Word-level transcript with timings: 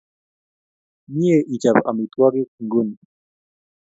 Mye 1.15 1.35
ichop 1.55 1.77
amitwogik 1.91 2.49
inguni 2.61 2.95